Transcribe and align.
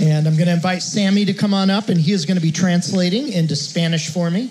And 0.00 0.28
I'm 0.28 0.34
going 0.34 0.46
to 0.46 0.52
invite 0.52 0.82
Sammy 0.82 1.24
to 1.24 1.34
come 1.34 1.52
on 1.52 1.70
up, 1.70 1.88
and 1.88 2.00
he 2.00 2.12
is 2.12 2.24
going 2.24 2.36
to 2.36 2.42
be 2.42 2.52
translating 2.52 3.32
into 3.32 3.56
Spanish 3.56 4.08
for 4.10 4.30
me. 4.30 4.50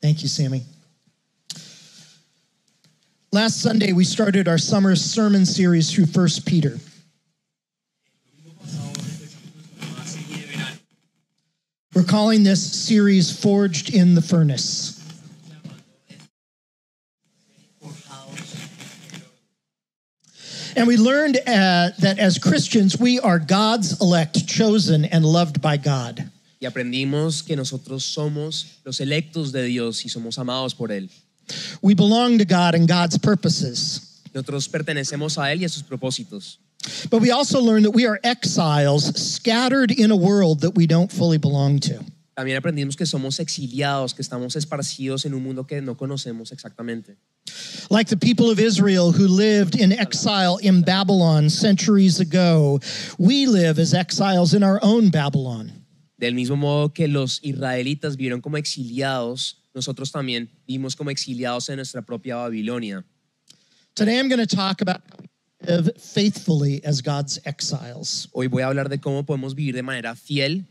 Thank 0.00 0.22
you, 0.22 0.28
Sammy. 0.28 0.62
Last 3.32 3.60
Sunday, 3.60 3.92
we 3.92 4.04
started 4.04 4.48
our 4.48 4.56
summer 4.56 4.96
sermon 4.96 5.44
series 5.44 5.92
through 5.92 6.06
1 6.06 6.28
Peter. 6.46 6.78
We're 11.94 12.04
calling 12.04 12.44
this 12.44 12.62
series 12.72 13.38
Forged 13.38 13.92
in 13.92 14.14
the 14.14 14.22
Furnace. 14.22 14.95
And 20.76 20.86
we 20.86 20.98
learned 20.98 21.38
uh, 21.38 21.90
that 21.98 22.18
as 22.18 22.38
Christians, 22.38 23.00
we 23.00 23.18
are 23.18 23.38
God's 23.38 23.98
elect, 23.98 24.46
chosen, 24.46 25.06
and 25.06 25.24
loved 25.24 25.62
by 25.62 25.78
God. 25.78 26.30
Y 26.60 26.68
aprendimos 26.68 27.44
que 27.46 27.56
nosotros 27.56 28.04
somos 28.04 28.78
los 28.84 29.00
electos 29.00 29.52
de 29.52 29.62
Dios 29.64 30.04
y 30.04 30.08
somos 30.08 30.38
amados 30.38 30.74
por 30.74 30.88
Él. 30.88 31.08
We 31.80 31.94
belong 31.94 32.38
to 32.38 32.44
God 32.44 32.74
and 32.74 32.86
God's 32.86 33.16
purposes. 33.16 34.22
Nosotros 34.34 34.68
pertenecemos 34.68 35.38
a 35.38 35.50
Él 35.50 35.60
y 35.60 35.64
a 35.64 35.68
sus 35.70 35.82
propósitos. 35.82 36.58
But 37.10 37.22
we 37.22 37.30
also 37.30 37.60
learned 37.60 37.86
that 37.86 37.92
we 37.92 38.06
are 38.06 38.20
exiles 38.22 39.06
scattered 39.16 39.90
in 39.90 40.10
a 40.10 40.16
world 40.16 40.60
that 40.60 40.74
we 40.74 40.86
don't 40.86 41.10
fully 41.10 41.38
belong 41.38 41.78
to. 41.80 42.04
También 42.36 42.58
aprendimos 42.58 42.96
que 42.96 43.06
somos 43.06 43.40
exiliados, 43.40 44.12
que 44.12 44.20
estamos 44.20 44.56
esparcidos 44.56 45.24
en 45.24 45.32
un 45.32 45.42
mundo 45.42 45.66
que 45.66 45.80
no 45.80 45.96
conocemos 45.96 46.52
exactamente. 46.52 47.16
Like 47.88 48.10
the 48.10 48.16
people 48.18 48.50
of 48.50 48.58
Israel 48.60 49.10
who 49.10 49.26
lived 49.26 49.74
in 49.74 49.90
exile 49.90 50.58
in 50.60 50.82
Babylon 50.82 51.48
centuries 51.48 52.20
ago, 52.20 52.78
we 53.18 53.46
live 53.46 53.78
as 53.78 53.94
exiles 53.94 54.52
in 54.52 54.62
our 54.62 54.78
own 54.82 55.08
Babylon. 55.08 55.72
Del 56.18 56.34
mismo 56.34 56.56
modo 56.56 56.92
que 56.92 57.08
los 57.08 57.40
israelitas 57.42 58.18
vieron 58.18 58.42
como 58.42 58.58
exiliados, 58.58 59.54
nosotros 59.74 60.12
también 60.12 60.50
vimos 60.68 60.94
como 60.94 61.10
exiliados 61.10 61.70
en 61.70 61.76
nuestra 61.76 62.02
propia 62.02 62.36
Babilonia. 62.36 63.02
Today 63.94 64.18
I'm 64.18 64.28
going 64.28 64.46
to 64.46 64.56
talk 64.56 64.82
about 64.82 65.00
faithfully 65.98 66.84
as 66.84 67.00
God's 67.00 67.40
exiles. 67.46 68.28
Hoy 68.34 68.48
voy 68.48 68.60
a 68.60 68.66
hablar 68.66 68.90
de 68.90 68.98
cómo 68.98 69.24
podemos 69.24 69.54
vivir 69.54 69.74
de 69.74 69.82
manera 69.82 70.14
fiel 70.14 70.66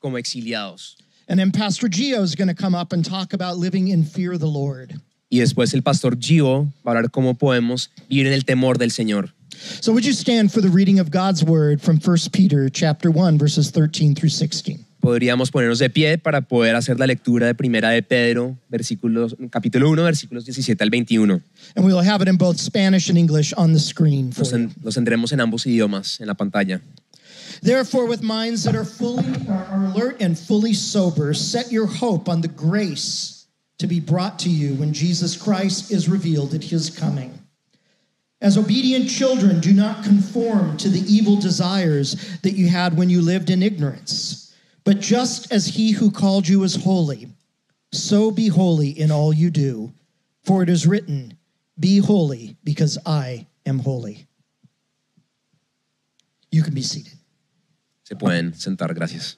como 0.00 0.18
exiliados. 0.18 0.96
And 1.28 1.38
then 1.38 1.50
Pastor 1.52 1.88
Gio 1.88 2.22
is 2.22 2.34
going 2.34 2.48
to 2.48 2.54
come 2.54 2.74
up 2.74 2.92
and 2.92 3.04
talk 3.04 3.32
about 3.34 3.58
living 3.58 3.88
in 3.88 4.04
fear 4.04 4.32
of 4.32 4.40
the 4.40 4.46
Lord. 4.48 4.94
Y 5.30 5.38
después 5.40 5.74
el 5.74 5.82
pastor 5.82 6.16
Gio 6.18 6.72
va 6.86 6.92
a 6.92 6.96
hablar 6.96 7.10
cómo 7.10 7.34
podemos 7.36 7.90
vivir 8.08 8.26
en 8.26 8.32
el 8.32 8.44
temor 8.44 8.78
del 8.78 8.90
Señor. 8.90 9.34
So 9.80 9.92
would 9.92 10.04
you 10.04 10.12
stand 10.14 10.50
for 10.52 10.62
the 10.62 10.70
reading 10.70 10.98
of 11.00 11.10
God's 11.10 11.42
word 11.44 11.80
from 11.82 11.98
1 12.00 12.30
Peter 12.32 12.70
chapter 12.70 13.10
1 13.10 13.36
verses 13.38 13.70
13 13.70 14.14
through 14.14 14.30
16. 14.30 14.84
Podríamos 15.00 15.50
ponernos 15.50 15.78
de 15.78 15.90
pie 15.90 16.16
para 16.18 16.40
poder 16.40 16.74
hacer 16.74 16.98
la 16.98 17.06
lectura 17.06 17.46
de 17.46 17.54
Primera 17.54 17.90
de 17.90 18.02
Pedro, 18.02 18.56
versículos, 18.68 19.36
capítulo 19.50 19.90
1, 19.90 20.02
versículos 20.02 20.44
17 20.44 20.82
al 20.82 20.90
21. 20.90 21.42
And 21.76 21.84
we 21.86 21.92
will 21.92 22.04
have 22.04 22.20
it 22.22 22.28
in 22.28 22.36
both 22.36 22.58
Spanish 22.58 23.08
and 23.08 23.16
English 23.18 23.52
on 23.56 23.72
the 23.72 23.78
screen 23.78 24.32
for 24.32 24.40
Los, 24.44 24.50
you. 24.52 24.56
en- 24.58 24.74
los 24.82 24.94
tendremos 24.94 25.32
en 25.32 25.40
ambos 25.40 25.66
idiomas 25.66 26.20
en 26.20 26.26
la 26.26 26.34
pantalla. 26.34 26.80
Therefore, 27.62 28.06
with 28.06 28.22
minds 28.22 28.64
that 28.64 28.76
are 28.76 28.84
fully 28.84 29.26
are 29.48 29.86
alert 29.86 30.16
and 30.20 30.38
fully 30.38 30.74
sober, 30.74 31.34
set 31.34 31.72
your 31.72 31.86
hope 31.86 32.28
on 32.28 32.40
the 32.40 32.48
grace 32.48 33.46
to 33.78 33.86
be 33.86 34.00
brought 34.00 34.38
to 34.40 34.50
you 34.50 34.74
when 34.74 34.92
Jesus 34.92 35.36
Christ 35.36 35.90
is 35.90 36.08
revealed 36.08 36.54
at 36.54 36.64
his 36.64 36.90
coming. 36.90 37.38
As 38.40 38.56
obedient 38.56 39.08
children, 39.10 39.60
do 39.60 39.72
not 39.72 40.04
conform 40.04 40.76
to 40.76 40.88
the 40.88 41.00
evil 41.12 41.36
desires 41.36 42.38
that 42.42 42.52
you 42.52 42.68
had 42.68 42.96
when 42.96 43.10
you 43.10 43.20
lived 43.20 43.50
in 43.50 43.62
ignorance. 43.62 44.54
But 44.84 45.00
just 45.00 45.52
as 45.52 45.66
he 45.66 45.92
who 45.92 46.10
called 46.10 46.46
you 46.46 46.62
is 46.62 46.76
holy, 46.76 47.28
so 47.92 48.30
be 48.30 48.48
holy 48.48 48.90
in 48.90 49.10
all 49.10 49.32
you 49.32 49.50
do. 49.50 49.92
For 50.44 50.62
it 50.62 50.68
is 50.68 50.86
written, 50.86 51.36
Be 51.78 51.98
holy, 51.98 52.56
because 52.62 52.96
I 53.04 53.46
am 53.66 53.80
holy. 53.80 54.26
You 56.50 56.62
can 56.62 56.74
be 56.74 56.82
seated. 56.82 57.17
Se 58.08 58.16
pueden 58.16 58.54
sentar, 58.54 58.94
gracias. 58.94 59.36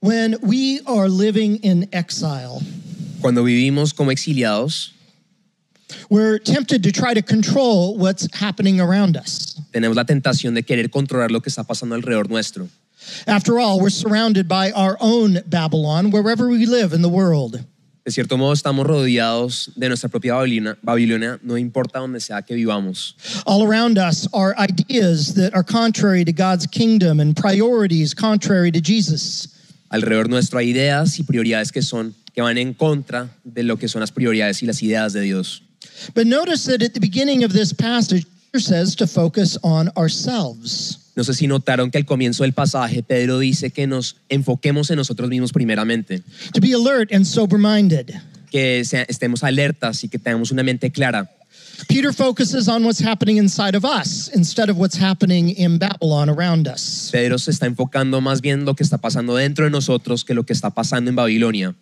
When 0.00 0.36
we 0.42 0.80
are 0.86 1.08
living 1.08 1.58
in 1.62 1.88
exile, 1.92 2.62
Cuando 3.20 3.44
vivimos 3.44 3.94
como 3.94 4.10
exiliados, 4.10 4.90
we're 6.08 6.40
tempted 6.40 6.82
to 6.82 6.90
try 6.90 7.14
to 7.14 7.22
control 7.22 7.96
what's 7.96 8.26
happening 8.34 8.80
around 8.80 9.16
us. 9.16 9.60
tenemos 9.70 9.94
la 9.94 10.04
tentación 10.04 10.54
de 10.54 10.64
querer 10.64 10.90
controlar 10.90 11.30
lo 11.30 11.40
que 11.40 11.48
está 11.48 11.62
pasando 11.62 11.94
alrededor 11.94 12.28
nuestro. 12.28 12.68
After 13.28 13.60
all, 13.60 13.78
we're 13.78 13.88
surrounded 13.88 14.48
by 14.48 14.72
our 14.72 14.96
own 14.98 15.42
Babylon 15.46 16.10
wherever 16.10 16.48
we 16.48 16.66
live 16.66 16.92
in 16.92 17.02
the 17.02 17.08
world. 17.08 17.64
De 18.10 18.14
cierto 18.14 18.36
modo, 18.36 18.52
estamos 18.52 18.84
rodeados 18.84 19.70
de 19.76 19.86
nuestra 19.86 20.08
propia 20.08 20.34
Babilonia, 20.34 20.76
Babilonia, 20.82 21.38
no 21.44 21.56
importa 21.56 22.00
donde 22.00 22.18
sea 22.18 22.42
que 22.42 22.56
vivamos. 22.56 23.14
All 23.46 23.62
around 23.62 23.98
us 23.98 24.26
are 24.32 24.52
ideas 24.58 25.32
that 25.34 25.54
are 25.54 25.62
contrary 25.62 26.24
to 26.24 26.32
God's 26.32 26.66
kingdom 26.66 27.20
and 27.20 27.36
priorities 27.36 28.12
contrary 28.12 28.72
to 28.72 28.80
Jesus. 28.80 29.46
Alrededor 29.90 30.28
nuestro 30.28 30.58
hay 30.58 30.70
ideas 30.70 31.20
y 31.20 31.22
prioridades 31.22 31.70
que 31.70 31.82
son 31.82 32.16
que 32.34 32.42
van 32.42 32.58
en 32.58 32.74
contra 32.74 33.28
de 33.44 33.62
lo 33.62 33.76
que 33.76 33.86
son 33.86 34.00
las 34.00 34.10
prioridades 34.10 34.60
y 34.60 34.66
las 34.66 34.82
ideas 34.82 35.12
de 35.12 35.20
Dios. 35.20 35.62
But 36.12 36.26
notice 36.26 36.64
that 36.64 36.82
at 36.82 36.94
the 36.94 37.00
beginning 37.00 37.44
of 37.44 37.52
this 37.52 37.72
passage, 37.72 38.26
says 38.58 38.96
to 38.96 39.06
focus 39.06 39.58
on 39.62 39.90
ourselves. 39.96 40.98
No 41.16 41.24
sé 41.24 41.34
si 41.34 41.46
notaron 41.46 41.90
que 41.90 41.98
al 41.98 42.04
comienzo 42.06 42.44
del 42.44 42.52
pasaje 42.52 43.02
Pedro 43.02 43.38
dice 43.38 43.70
que 43.70 43.86
nos 43.86 44.16
enfoquemos 44.28 44.90
en 44.90 44.96
nosotros 44.96 45.28
mismos 45.28 45.52
primeramente, 45.52 46.22
To 46.54 46.60
be 46.60 46.72
alert 46.72 47.12
and 47.12 47.24
sober 47.26 47.58
minded. 47.58 48.10
que 48.50 48.80
estemos 48.80 49.44
alertas 49.44 50.02
y 50.02 50.08
que 50.08 50.18
tengamos 50.18 50.50
una 50.50 50.62
mente 50.62 50.90
clara. 50.90 51.30
Peter 51.88 52.12
focuses 52.12 52.68
on 52.68 52.84
what's 52.84 53.00
happening 53.00 53.38
inside 53.38 53.74
of 53.74 53.84
us 53.84 54.28
instead 54.34 54.68
of 54.68 54.76
what's 54.76 54.96
happening 55.00 55.48
in 55.56 55.78
Babylon 55.78 56.28
around 56.28 56.68
us. 56.68 57.08
Pedro 57.10 57.38
se 57.38 57.50
está 57.52 57.66
enfocando 57.66 58.20
más 58.20 58.40
bien 58.40 58.64
lo 58.64 58.74
que 58.74 58.82
está 58.84 58.98
pasando 58.98 59.34
dentro 59.34 59.64
de 59.64 59.70
nosotros 59.70 60.24
que 60.24 60.34
lo 60.34 60.44
que 60.44 60.52
está 60.52 60.70
pasando 60.70 61.08
en 61.10 61.16
Babilonia. 61.16 61.74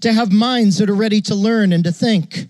To 0.00 0.12
have 0.12 0.32
minds 0.32 0.78
that 0.78 0.88
are 0.88 0.96
ready 0.96 1.20
to 1.22 1.34
learn 1.34 1.72
and 1.72 1.84
to 1.84 1.92
think. 1.92 2.48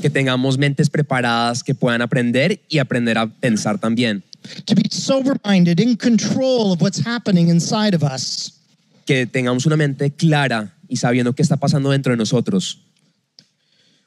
Que 0.00 0.10
tengamos 0.10 0.58
mentes 0.58 0.88
preparadas 0.88 1.62
que 1.62 1.74
puedan 1.74 2.02
aprender 2.02 2.60
y 2.68 2.78
aprender 2.78 3.18
a 3.18 3.26
pensar 3.26 3.78
también. 3.78 4.22
To 4.66 4.74
be 4.74 4.88
sober 4.90 5.36
minded, 5.44 5.78
in 5.78 5.96
control 5.96 6.72
of 6.72 6.80
what's 6.80 6.98
happening 7.04 7.48
inside 7.48 7.94
of 7.94 8.02
us. 8.02 8.52
Que 9.06 9.26
tengamos 9.26 9.66
una 9.66 9.76
mente 9.76 10.10
clara 10.10 10.74
y 10.88 10.96
sabiendo 10.96 11.34
qué 11.34 11.42
está 11.42 11.56
pasando 11.56 11.90
dentro 11.90 12.12
de 12.12 12.16
nosotros. 12.16 12.78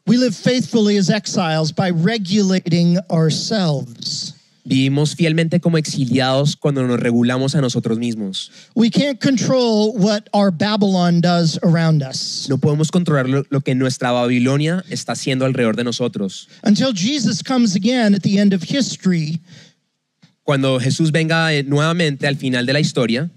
We 0.08 0.18
live 0.18 0.36
faithfully 0.36 0.98
as 0.98 1.10
exiles 1.10 1.72
by 1.72 1.90
regulating 1.90 3.00
ourselves. 3.10 4.35
Vivimos 4.68 5.16
fielmente 5.16 5.60
como 5.60 5.78
exiliados 5.78 6.56
cuando 6.56 6.86
nos 6.88 7.00
regulamos 7.00 7.54
a 7.54 7.62
nosotros 7.62 8.00
mismos. 8.00 8.52
We 8.76 8.90
can't 8.90 9.20
control 9.20 9.94
what 9.96 10.28
our 10.34 10.52
Babylon 10.52 11.22
does 11.22 11.60
around 11.62 12.02
us. 12.02 12.48
No 12.50 12.58
podemos 12.58 12.90
controlar 12.90 13.30
lo, 13.30 13.44
lo 13.50 13.62
que 13.62 13.76
nuestra 13.76 14.12
Babilonia 14.12 14.84
está 14.90 15.14
haciendo 15.14 15.46
alrededor 15.46 15.76
de 15.76 15.84
nosotros. 15.84 16.48
Until 16.64 16.94
Jesus 16.94 17.44
comes 17.44 17.76
again 17.76 18.16
at 18.16 18.24
the 18.24 18.40
end 18.40 18.54
of 18.54 18.64
history, 18.64 19.40
Cuando 20.46 20.80
Jesús 20.80 21.12
venga 21.12 21.52
eh, 21.54 21.64
nuevamente 21.64 22.28
al 22.28 22.36
final 22.36 22.68
de 22.68 22.74
la 22.74 22.80
historia, 22.80 23.32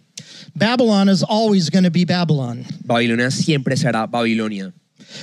Babylon 0.54 1.08
is 1.08 1.22
always 1.22 1.70
going 1.70 1.84
to 1.84 1.90
be 1.90 2.04
Babylon. 2.04 2.66
Babilonia 2.84 3.30
siempre 3.30 3.78
será 3.78 4.06
Babilonia. 4.06 4.74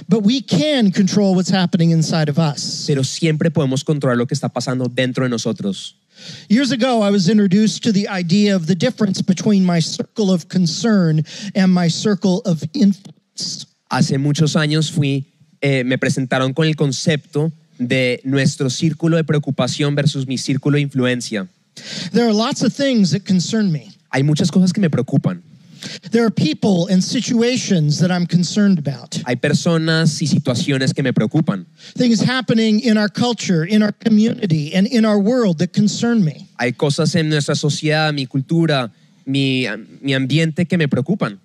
But 0.08 0.24
we 0.24 0.42
can 0.42 0.92
control 0.92 1.36
what's 1.36 1.50
happening 1.50 1.92
inside 1.92 2.30
of 2.30 2.38
us. 2.38 2.86
Pero 2.88 3.04
siempre 3.04 3.52
podemos 3.52 3.84
controlar 3.84 4.18
lo 4.18 4.26
que 4.26 4.36
está 4.36 4.50
pasando 4.50 4.88
dentro 4.88 5.24
de 5.24 5.30
nosotros. 5.30 5.96
Years 6.50 6.72
ago, 6.72 7.02
I 7.02 7.12
was 7.12 7.30
introduced 7.30 7.84
to 7.84 7.92
the 7.92 8.08
idea 8.08 8.56
of 8.56 8.68
the 8.68 8.76
difference 8.76 9.22
between 9.22 9.66
my 9.66 9.80
circle 9.80 10.32
of 10.32 10.48
concern 10.48 11.24
and 11.54 11.74
my 11.74 11.88
circle 11.90 12.42
of 12.46 12.64
influence. 12.74 13.66
Hace 13.92 14.18
muchos 14.18 14.56
años 14.56 14.92
fui, 14.92 15.26
eh, 15.62 15.84
me 15.84 15.98
presentaron 15.98 16.54
con 16.54 16.68
el 16.68 16.76
concepto 16.76 17.52
de 17.78 18.22
nuestro 18.24 18.70
círculo 18.70 19.18
de 19.18 19.24
preocupación 19.24 19.96
versus 19.96 20.26
mi 20.26 20.38
círculo 20.38 20.78
de 20.78 20.82
influencia. 20.82 21.48
There 22.12 22.26
are 22.26 22.34
lots 22.34 22.64
of 22.64 22.74
things 22.74 23.12
that 23.12 23.26
concern 23.26 23.72
me. 23.72 23.92
Hay 24.12 24.24
muchas 24.24 24.50
cosas 24.50 24.72
que 24.72 24.80
me 24.80 24.90
preocupan. 24.90 25.44
There 26.12 26.26
are 26.26 26.32
people 26.32 26.88
and 26.88 27.04
situations 27.04 28.00
that 28.00 28.12
I'm 28.12 28.26
concerned 28.26 28.80
about. 28.80 29.22
Hay 29.26 29.36
personas 29.36 30.22
y 30.22 30.28
situaciones 30.28 30.94
que 30.94 31.04
me 31.04 31.12
preocupan. 31.12 31.66
Things 31.96 32.22
happening 32.22 32.80
in 32.82 32.98
our 32.98 33.10
culture, 33.10 33.64
in 33.66 33.84
our 33.84 33.92
community, 33.92 34.74
and 34.74 34.88
in 34.88 35.06
our 35.06 35.20
world 35.20 35.60
that 35.60 35.74
concern 35.74 36.24
me. 36.24 36.48
Hay 36.60 36.74
cosas 36.74 37.16
en 37.16 37.30
nuestra 37.30 37.56
sociedad, 37.56 38.14
mi 38.14 38.26
cultura, 38.26 38.92
mi, 39.26 39.68
mi 40.02 40.14
ambiente 40.14 40.68
que 40.68 40.78
me 40.78 40.88
preocupan. 40.88 41.40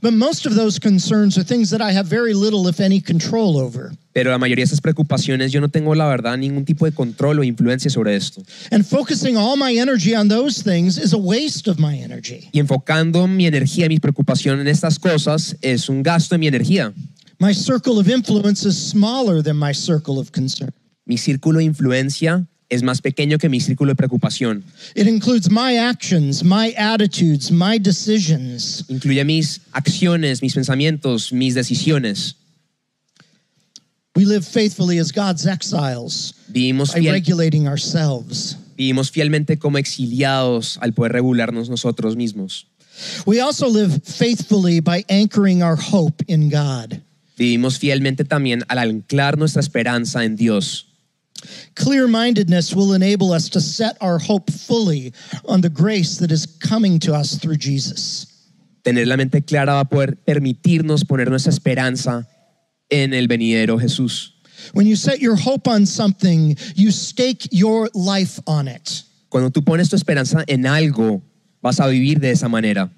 But 0.00 0.12
most 0.12 0.46
of 0.46 0.54
those 0.54 0.78
concerns 0.78 1.36
are 1.36 1.44
things 1.44 1.70
that 1.70 1.80
I 1.80 1.92
have 1.92 2.06
very 2.06 2.34
little, 2.34 2.68
if 2.68 2.80
any, 2.80 3.00
control 3.00 3.58
over. 3.58 3.92
Pero 4.12 4.30
la 4.30 4.38
mayoría 4.38 4.64
de 4.64 4.72
esas 4.72 4.80
preocupaciones 4.80 5.52
yo 5.52 5.60
no 5.60 5.68
tengo 5.68 5.94
la 5.94 6.08
verdad 6.08 6.36
ningún 6.36 6.64
tipo 6.64 6.84
de 6.84 6.92
control 6.92 7.38
o 7.38 7.44
influencia 7.44 7.90
sobre 7.90 8.16
esto. 8.16 8.42
And 8.72 8.84
focusing 8.84 9.36
all 9.36 9.56
my 9.56 9.72
energy 9.76 10.14
on 10.14 10.28
those 10.28 10.62
things 10.62 10.98
is 10.98 11.12
a 11.12 11.18
waste 11.18 11.68
of 11.68 11.78
my 11.78 11.96
energy. 11.96 12.48
Y 12.52 12.58
enfocando 12.58 13.26
mi 13.28 13.46
energía, 13.46 13.88
mi 13.88 13.98
preocupación 13.98 14.60
en 14.60 14.66
estas 14.66 14.98
cosas 14.98 15.56
es 15.62 15.88
un 15.88 16.02
gasto 16.02 16.34
de 16.34 16.38
mi 16.38 16.48
energía. 16.48 16.92
My 17.38 17.54
circle 17.54 17.98
of 17.98 18.08
influence 18.08 18.66
is 18.66 18.76
smaller 18.76 19.42
than 19.42 19.56
my 19.56 19.72
circle 19.72 20.18
of 20.18 20.32
concern. 20.32 20.72
Mi 21.06 21.16
círculo 21.16 21.58
de 21.58 21.64
influencia 21.64 22.46
es 22.70 22.82
más 22.82 23.02
pequeño 23.02 23.38
que 23.38 23.48
mi 23.48 23.60
círculo 23.60 23.92
de 23.92 23.96
preocupación. 23.96 24.64
It 24.94 25.06
includes 25.06 25.50
my 25.50 25.76
actions, 25.76 26.42
my 26.42 26.72
attitudes, 26.78 27.50
my 27.50 27.78
decisions. 27.78 28.84
Incluye 28.88 29.24
mis 29.24 29.60
acciones, 29.72 30.40
mis 30.40 30.54
pensamientos, 30.54 31.32
mis 31.32 31.54
decisiones. 31.54 32.36
We 34.16 34.24
live 34.24 34.44
faithfully 34.44 34.98
as 34.98 35.12
God's 35.12 35.46
exiles 35.46 36.34
Vivimos, 36.48 36.92
by 36.92 37.00
regulating 37.10 37.68
ourselves. 37.68 38.56
vivimos 38.76 39.10
fielmente 39.10 39.58
como 39.58 39.78
exiliados 39.78 40.78
al 40.80 40.92
poder 40.94 41.12
regularnos 41.12 41.68
nosotros 41.68 42.16
mismos. 42.16 42.66
We 43.24 43.40
also 43.40 43.68
live 43.68 44.02
faithfully 44.04 44.80
by 44.80 45.04
anchoring 45.08 45.62
our 45.62 45.76
hope 45.76 46.24
in 46.26 46.50
God. 46.50 47.00
Vivimos 47.36 47.78
fielmente 47.78 48.24
también 48.24 48.64
al 48.68 48.78
anclar 48.78 49.38
nuestra 49.38 49.60
esperanza 49.60 50.24
en 50.24 50.36
Dios. 50.36 50.89
Clear 51.74 52.06
mindedness 52.06 52.74
will 52.74 52.92
enable 52.92 53.32
us 53.32 53.48
to 53.50 53.60
set 53.60 53.96
our 54.00 54.18
hope 54.18 54.50
fully 54.50 55.12
on 55.46 55.60
the 55.60 55.68
grace 55.68 56.18
that 56.18 56.30
is 56.30 56.46
coming 56.46 56.98
to 57.00 57.14
us 57.14 57.36
through 57.36 57.56
Jesus. 57.56 58.26
Tener 58.84 59.06
la 59.06 59.16
mente 59.16 59.42
clara 59.42 59.72
va 59.72 59.80
a 59.80 59.84
poder 59.84 60.16
permitirnos 60.26 61.04
poner 61.06 61.28
nuestra 61.28 61.52
esperanza 61.52 62.26
en 62.90 63.12
el 63.12 63.26
venidero 63.26 63.78
Jesús. 63.78 64.32
When 64.72 64.86
you 64.86 64.96
set 64.96 65.20
your 65.20 65.36
hope 65.36 65.68
on 65.68 65.86
something, 65.86 66.56
you 66.74 66.90
stake 66.90 67.48
your 67.50 67.88
life 67.94 68.38
on 68.46 68.68
it. 68.68 69.02
Cuando 69.30 69.50
tú 69.50 69.64
pones 69.64 69.88
tu 69.88 69.96
esperanza 69.96 70.44
en 70.48 70.62
algo, 70.66 71.22
vas 71.62 71.78
a 71.78 71.84
vivir 71.84 72.20
de 72.20 72.30
esa 72.30 72.48
manera. 72.48 72.90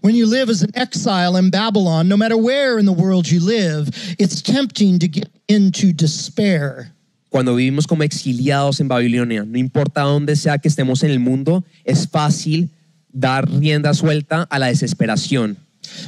When 0.00 0.14
you 0.14 0.26
live 0.26 0.48
as 0.48 0.62
an 0.62 0.70
exile 0.74 1.36
in 1.36 1.50
Babylon, 1.50 2.08
no 2.08 2.16
matter 2.16 2.36
where 2.36 2.78
in 2.78 2.86
the 2.86 2.92
world 2.92 3.28
you 3.28 3.40
live, 3.40 3.88
it's 4.18 4.40
tempting 4.40 5.00
to 5.00 5.08
get 5.08 5.28
into 5.48 5.92
despair. 5.92 6.92
Cuando 7.28 7.54
vivimos 7.54 7.86
como 7.86 8.02
exiliados 8.02 8.80
en 8.80 8.88
Babilonia, 8.88 9.44
no 9.44 9.58
importa 9.58 10.02
dónde 10.02 10.34
sea 10.36 10.58
que 10.58 10.68
estemos 10.68 11.02
en 11.02 11.10
el 11.10 11.20
mundo, 11.20 11.64
es 11.84 12.08
fácil 12.08 12.70
dar 13.12 13.48
rienda 13.50 13.92
suelta 13.94 14.42
a 14.50 14.58
la 14.58 14.66
desesperación. 14.66 15.56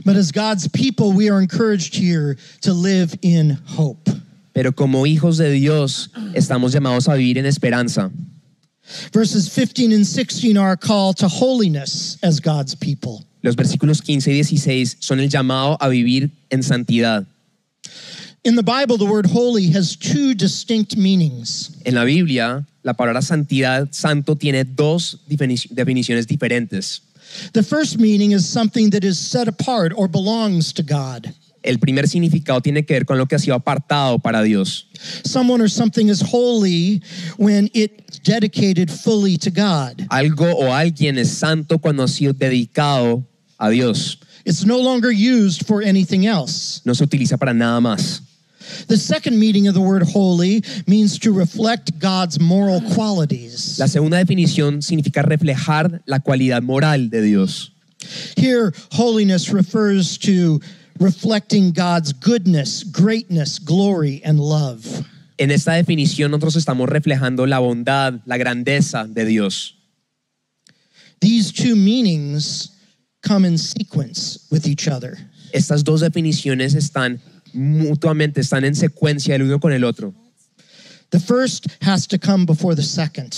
But 0.05 0.17
as 0.17 0.33
God's 0.33 0.69
people, 0.69 1.13
we 1.13 1.31
are 1.31 1.41
encouraged 1.41 1.95
here 1.95 2.37
to 2.63 2.73
live 2.73 3.19
in 3.23 3.59
hope. 3.67 4.11
Pero 4.53 4.73
como 4.73 5.07
hijos 5.07 5.39
de 5.39 5.51
Dios, 5.51 6.11
estamos 6.35 6.73
llamados 6.73 7.09
a 7.09 7.15
vivir 7.15 7.39
en 7.39 7.47
esperanza. 7.47 8.11
Verses 9.13 9.49
15 9.49 9.93
and 9.93 10.05
16 10.05 10.57
are 10.57 10.73
a 10.73 10.77
call 10.77 11.15
to 11.15 11.29
holiness 11.29 12.19
as 12.23 12.41
God's 12.41 12.75
people. 12.75 13.25
Los 13.43 13.57
versículos 13.57 14.03
15 14.03 14.31
y 14.31 14.35
16 14.35 14.97
son 15.01 15.21
el 15.21 15.29
llamado 15.29 15.79
a 15.81 15.89
vivir 15.89 16.31
en 16.51 16.63
santidad. 16.63 17.27
In 18.43 18.57
the 18.57 18.63
Bible, 18.63 18.97
the 18.97 19.05
word 19.05 19.27
holy 19.27 19.69
has 19.73 19.97
two 19.97 20.33
distinct 20.33 20.97
meanings. 20.97 21.77
En 21.85 21.95
la 21.95 22.05
Biblia, 22.05 22.65
la 22.83 22.95
palabra 22.95 23.21
santidad, 23.21 23.93
santo, 23.93 24.35
tiene 24.35 24.65
dos 24.65 25.19
definiciones 25.29 26.27
diferentes. 26.27 27.01
The 27.53 27.63
first 27.63 27.99
meaning 27.99 28.33
is 28.33 28.49
something 28.49 28.91
that 28.91 29.05
is 29.05 29.19
set 29.19 29.47
apart 29.47 29.93
or 29.95 30.09
belongs 30.09 30.73
to 30.73 30.83
God. 30.83 31.35
El 31.63 31.77
primer 31.77 32.05
significado 32.09 32.63
tiene 32.63 32.87
que 32.87 32.95
ver 32.95 33.05
con 33.05 33.19
lo 33.19 33.27
que 33.27 33.37
ha 33.37 33.39
sido 33.39 33.55
apartado 33.55 34.23
para 34.23 34.43
Dios. 34.43 34.87
Someone 35.23 35.61
or 35.61 35.69
something 35.69 36.09
is 36.09 36.23
holy 36.23 37.03
when 37.37 37.69
it's 37.75 38.19
dedicated 38.21 38.91
fully 38.91 39.37
to 39.37 39.51
God. 39.51 40.07
Algo 40.09 40.51
o 40.55 40.73
alguien 40.73 41.19
es 41.19 41.31
santo 41.31 41.77
cuando 41.77 42.05
ha 42.05 42.09
sido 42.09 42.33
dedicado 42.33 43.23
a 43.59 43.69
Dios. 43.69 44.17
It's 44.47 44.65
no 44.65 44.79
longer 44.79 45.11
used 45.11 45.67
for 45.67 45.83
anything 45.83 46.25
else. 46.25 46.81
No 46.87 46.95
se 46.95 47.05
utiliza 47.05 47.39
para 47.39 47.53
nada 47.53 47.79
más. 47.83 48.23
The 48.89 48.97
second 48.97 49.39
meaning 49.39 49.69
of 49.69 49.75
the 49.75 49.81
word 49.81 50.03
holy 50.03 50.63
means 50.87 51.19
to 51.21 51.33
reflect 51.33 51.99
God's 51.99 52.39
moral 52.39 52.81
qualities. 52.95 53.79
La 53.79 53.87
segunda 53.87 54.19
definición 54.19 54.83
significa 54.83 55.23
reflejar 55.23 56.03
la 56.07 56.19
cualidad 56.19 56.63
moral 56.63 57.09
de 57.09 57.23
Dios. 57.23 57.73
Here, 58.37 58.73
holiness 58.93 59.51
refers 59.51 60.19
to 60.19 60.61
reflecting 60.99 61.73
God's 61.73 62.13
goodness, 62.13 62.85
greatness, 62.85 63.59
glory, 63.59 64.23
and 64.25 64.39
love. 64.39 64.85
En 65.39 65.51
esta 65.51 65.73
definición 65.73 66.31
nosotros 66.31 66.57
estamos 66.57 66.89
reflejando 66.89 67.47
la 67.47 67.59
bondad, 67.59 68.21
la 68.27 68.37
grandeza 68.37 69.07
de 69.07 69.25
Dios. 69.25 69.75
These 71.21 71.53
two 71.53 71.77
meanings 71.77 72.77
come 73.23 73.47
in 73.47 73.57
sequence 73.57 74.47
with 74.51 74.67
each 74.67 74.87
other. 74.89 75.17
Estas 75.53 75.83
dos 75.85 76.01
definiciones 76.01 76.75
están 76.75 77.21
mutuamente, 77.53 78.41
están 78.41 78.65
en 78.65 78.75
secuencia 78.75 79.35
el 79.35 79.43
uno 79.43 79.59
con 79.61 79.73
el 79.73 79.85
otro. 79.85 80.15
The 81.11 81.21
first 81.21 81.67
has 81.83 82.07
to 82.09 82.19
come 82.19 82.47
before 82.47 82.75
the 82.77 82.83
second. 82.83 83.35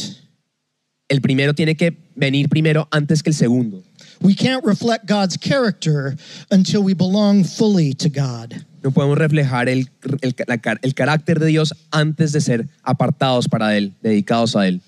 El 1.08 1.20
primero 1.20 1.54
tiene 1.54 1.74
que 1.74 1.96
venir 2.16 2.48
primero 2.48 2.88
antes 2.90 3.22
que 3.22 3.30
el 3.30 3.34
segundo. 3.34 3.82
We 4.20 4.34
can't 4.34 4.64
reflect 4.64 5.06
God's 5.06 5.36
character 5.36 6.16
until 6.50 6.82
we 6.82 6.94
belong 6.94 7.44
fully 7.44 7.92
to 7.94 8.08
God. 8.08 8.64
No 8.84 8.90
podemos 8.90 9.18
reflejar 9.18 9.68
el, 9.68 9.88
el, 10.22 10.34
car- 10.60 10.78
el 10.82 10.94
carácter 10.94 11.38
de 11.38 11.46
Dios 11.46 11.72
antes 11.92 12.32
de 12.32 12.40
ser 12.40 12.68
apartados 12.84 13.48
para 13.48 13.76
Él, 13.76 13.94
dedicados 14.02 14.54
a 14.54 14.66
Él. 14.68 14.80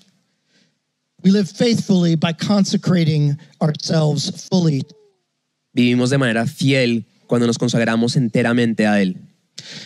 We 1.23 1.31
live 1.31 1.49
faithfully 1.49 2.15
by 2.15 2.33
consecrating 2.33 3.37
ourselves 3.59 4.47
fully. 4.47 4.83
Vivimos 5.73 6.11
de 6.11 6.17
manera 6.17 6.45
fiel 6.45 7.05
cuando 7.27 7.47
nos 7.47 7.57
consagramos 7.57 8.15
enteramente 8.15 8.85
a 8.87 9.01
Él, 9.01 9.17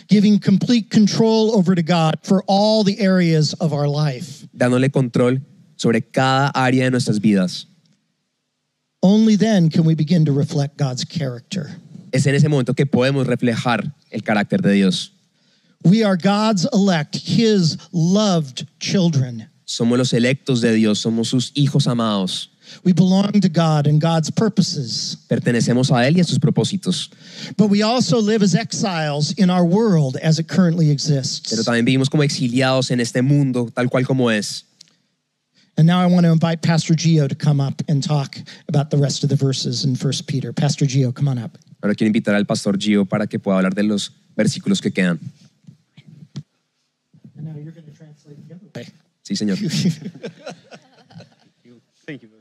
giving 0.07 0.39
complete 0.39 0.89
control 0.89 1.51
over 1.56 1.75
to 1.75 1.83
God 1.83 2.19
for 2.24 2.44
all 2.47 2.83
the 2.83 3.00
areas 3.00 3.53
of 3.59 3.74
our 3.74 3.88
life. 3.88 4.47
dándole 4.53 4.91
control 4.91 5.39
sobre 5.75 6.01
cada 6.01 6.51
área 6.53 6.83
de 6.83 6.91
nuestras 6.91 7.19
vidas. 7.19 7.65
Only 9.01 9.38
then 9.38 9.69
can 9.69 9.86
we 9.86 9.95
begin 9.95 10.25
to 10.25 10.33
reflect 10.33 10.77
God's 10.77 11.06
character. 11.06 11.77
Es 12.12 12.25
en 12.25 12.36
ese 12.36 12.50
momento 12.50 12.74
que 12.74 12.86
podemos 12.86 13.27
reflejar 13.27 13.94
el 14.12 14.21
carácter 14.24 14.62
de 14.62 14.74
Dios. 14.74 15.12
We 15.83 16.03
are 16.03 16.18
God's 16.18 16.68
elect, 16.73 17.16
His 17.16 17.78
loved 17.94 18.68
children. 18.80 19.47
Somos 19.66 19.97
los 19.97 20.11
electos 20.11 20.61
de 20.61 20.73
Dios, 20.73 20.99
somos 20.99 21.30
sus 21.30 21.52
hijos 21.56 21.87
amados. 21.87 22.49
We 22.83 22.94
belong 22.94 23.31
to 23.42 23.49
God 23.49 23.88
and 23.88 23.99
God's 24.02 24.30
purposes. 24.31 25.18
Pertenecemos 25.30 25.92
a 25.92 26.07
Él 26.07 26.16
y 26.16 26.21
a 26.21 26.23
sus 26.23 26.40
propósitos. 26.40 27.09
But 27.57 27.69
we 27.69 27.81
also 27.83 28.19
live 28.19 28.42
as 28.42 28.56
exiles 28.56 29.31
in 29.38 29.49
our 29.49 29.66
world 29.66 30.18
as 30.18 30.40
it 30.40 30.47
currently 30.47 30.90
exists. 30.92 31.49
Pero 31.49 31.61
exists. 31.61 31.66
también 31.66 31.85
vivimos 31.85 32.09
como 32.09 32.23
exiliados 32.23 32.92
en 32.92 32.99
este 32.99 33.21
mundo 33.21 33.69
tal 33.73 33.90
cual 33.90 34.06
como 34.06 34.30
es. 34.30 34.64
And 35.78 35.88
now 35.88 36.02
I 36.02 36.07
want 36.07 36.26
to 36.26 36.31
invite 36.31 36.61
Pastor 36.61 36.94
Gio 36.94 37.28
to 37.30 37.35
come 37.35 37.61
up 37.61 37.81
and 37.88 38.04
talk 38.04 38.35
about 38.68 38.90
the 38.90 38.97
rest 38.97 39.23
of 39.23 39.30
the 39.30 39.38
verses 39.38 39.85
in 39.85 39.95
1 39.95 40.14
Peter. 40.28 40.52
Pastor 40.52 40.85
Gio, 40.85 41.14
come 41.16 41.30
on 41.30 41.38
up. 41.38 41.57
Ahora 41.81 41.95
quiero 41.95 42.07
invitar 42.11 42.35
al 42.35 42.44
pastor 42.45 42.78
Gio 42.78 43.06
para 43.06 43.28
que 43.28 43.40
pueda 43.40 43.57
hablar 43.59 43.73
de 43.73 43.83
los 43.83 44.11
versículos 44.38 44.81
que 44.81 44.92
quedan. 44.92 45.19
And 47.38 47.45
now 47.47 47.54
you're 47.56 47.71
going 47.71 47.85
to 47.85 47.92
translate 47.97 48.35
the 48.47 48.56
other 48.56 48.68
way. 48.76 48.88
Sí, 49.23 49.35
señor. 49.38 49.57
Thank 52.06 52.23
you, 52.23 52.28
Pastor. 52.30 52.30
Bien, 52.30 52.31
Va- 52.31 52.38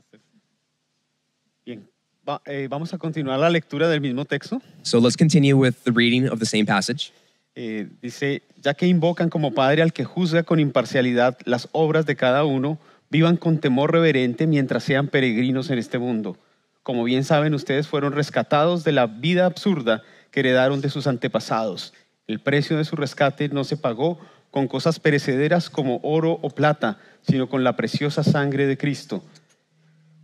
eh, 2.45 2.67
vamos 2.69 2.93
a 2.93 2.97
continuar 2.97 3.39
la 3.39 3.49
lectura 3.49 3.87
del 3.87 4.01
mismo 4.01 4.25
texto. 4.25 4.61
So 4.83 4.99
let's 4.99 5.17
continue 5.17 5.53
with 5.53 5.75
the 5.83 5.91
reading 5.91 6.27
of 6.29 6.39
the 6.39 6.45
same 6.45 6.65
passage. 6.65 7.11
Eh, 7.55 7.87
dice, 8.01 8.43
ya 8.61 8.73
que 8.73 8.87
invocan 8.87 9.29
como 9.29 9.53
Padre 9.53 9.81
al 9.81 9.91
que 9.91 10.05
juzga 10.05 10.43
con 10.43 10.59
imparcialidad 10.59 11.37
las 11.45 11.67
obras 11.71 12.05
de 12.05 12.15
cada 12.15 12.45
uno, 12.45 12.79
vivan 13.09 13.37
con 13.37 13.59
temor 13.59 13.91
reverente 13.91 14.47
mientras 14.47 14.83
sean 14.83 15.07
peregrinos 15.07 15.69
en 15.69 15.79
este 15.79 15.97
mundo. 15.97 16.37
Como 16.83 17.03
bien 17.03 17.23
saben, 17.23 17.53
ustedes 17.53 17.87
fueron 17.87 18.13
rescatados 18.13 18.83
de 18.83 18.91
la 18.91 19.07
vida 19.07 19.45
absurda 19.45 20.03
que 20.31 20.39
heredaron 20.39 20.81
de 20.81 20.89
sus 20.89 21.07
antepasados. 21.07 21.93
El 22.27 22.39
precio 22.39 22.77
de 22.77 22.85
su 22.85 22.95
rescate 22.95 23.49
no 23.49 23.63
se 23.63 23.77
pagó 23.77 24.19
con 24.51 24.67
cosas 24.67 24.99
perecederas 24.99 25.69
como 25.69 25.99
oro 26.03 26.39
o 26.41 26.49
plata, 26.49 26.99
sino 27.21 27.49
con 27.49 27.63
la 27.63 27.75
preciosa 27.75 28.23
sangre 28.23 28.67
de 28.67 28.77
Cristo, 28.77 29.23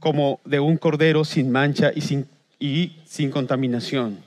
como 0.06 0.40
de 0.46 0.60
un 0.60 0.78
cordero 0.78 1.26
sin 1.26 1.50
mancha 1.50 1.92
y 1.96 2.02
sin, 2.02 2.28
y 2.60 2.96
sin 3.08 3.32
contaminación. 3.32 4.20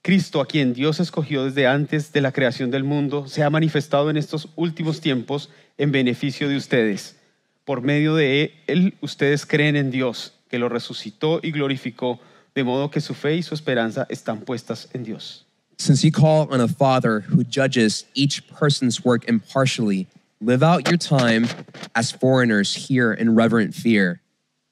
Cristo, 0.00 0.40
a 0.40 0.46
quien 0.46 0.74
Dios 0.74 1.00
escogió 1.00 1.44
desde 1.44 1.66
antes 1.66 2.12
de 2.12 2.20
la 2.20 2.30
creación 2.30 2.70
del 2.70 2.84
mundo, 2.84 3.26
se 3.26 3.42
ha 3.42 3.50
manifestado 3.50 4.10
en 4.10 4.16
estos 4.16 4.48
últimos 4.54 5.00
tiempos 5.00 5.50
en 5.76 5.90
beneficio 5.90 6.48
de 6.48 6.56
ustedes. 6.56 7.16
Por 7.64 7.82
medio 7.82 8.14
de 8.14 8.52
Él, 8.68 8.94
ustedes 9.00 9.44
creen 9.44 9.74
en 9.74 9.90
Dios, 9.90 10.34
que 10.48 10.60
lo 10.60 10.68
resucitó 10.68 11.40
y 11.42 11.50
glorificó, 11.50 12.20
de 12.54 12.62
modo 12.62 12.92
que 12.92 13.00
su 13.00 13.14
fe 13.14 13.34
y 13.34 13.42
su 13.42 13.56
esperanza 13.56 14.06
están 14.08 14.42
puestas 14.42 14.88
en 14.92 15.02
Dios. 15.02 15.44
Since 15.78 16.04
you 16.04 16.12
call 16.12 16.46
on 16.52 16.60
a 16.60 16.68
Father 16.68 17.24
who 17.28 17.42
judges 17.42 18.06
each 18.14 18.46
person's 18.46 19.04
work 19.04 19.28
impartially, 19.28 20.06
live 20.40 20.62
out 20.62 20.88
your 20.88 20.96
time 20.96 21.48
as 21.96 22.12
foreigners 22.12 22.88
here 22.88 23.12
in 23.12 23.34
reverent 23.34 23.74
fear. 23.74 24.20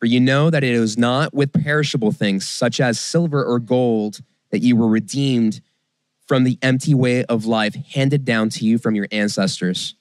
For 0.03 0.07
you 0.07 0.19
know 0.19 0.51
that 0.51 0.65
it 0.65 0.81
was 0.81 0.99
not 0.99 1.33
with 1.33 1.53
perishable 1.53 2.11
things, 2.11 2.45
such 2.45 2.81
as 2.81 2.99
silver 2.99 3.45
or 3.45 3.61
gold, 3.61 4.19
that 4.51 4.59
you 4.59 4.75
were 4.75 4.89
redeemed 4.89 5.61
from 6.27 6.43
the 6.43 6.59
empty 6.61 6.93
way 6.93 7.25
of 7.27 7.47
life 7.47 7.77
handed 7.77 8.25
down 8.25 8.49
to 8.49 8.65
you 8.65 8.79
from 8.79 8.97
your 8.97 9.07
ancestors, 9.13 9.95